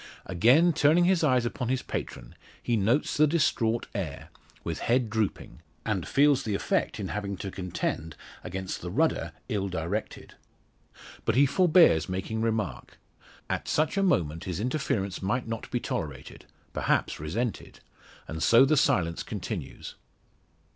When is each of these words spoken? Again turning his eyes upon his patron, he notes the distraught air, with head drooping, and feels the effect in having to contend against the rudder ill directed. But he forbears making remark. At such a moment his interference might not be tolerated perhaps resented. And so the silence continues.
Again 0.25 0.73
turning 0.73 1.03
his 1.05 1.23
eyes 1.23 1.45
upon 1.45 1.69
his 1.69 1.83
patron, 1.83 2.33
he 2.59 2.75
notes 2.75 3.15
the 3.15 3.27
distraught 3.27 3.85
air, 3.93 4.29
with 4.63 4.79
head 4.79 5.11
drooping, 5.11 5.61
and 5.85 6.07
feels 6.07 6.41
the 6.41 6.55
effect 6.55 6.99
in 6.99 7.09
having 7.09 7.37
to 7.37 7.51
contend 7.51 8.15
against 8.43 8.81
the 8.81 8.89
rudder 8.89 9.31
ill 9.47 9.69
directed. 9.69 10.33
But 11.23 11.35
he 11.35 11.45
forbears 11.45 12.09
making 12.09 12.41
remark. 12.41 12.97
At 13.47 13.67
such 13.67 13.95
a 13.95 14.01
moment 14.01 14.45
his 14.45 14.59
interference 14.59 15.21
might 15.21 15.47
not 15.47 15.69
be 15.69 15.79
tolerated 15.79 16.47
perhaps 16.73 17.19
resented. 17.19 17.79
And 18.27 18.41
so 18.41 18.65
the 18.65 18.77
silence 18.77 19.21
continues. 19.21 19.93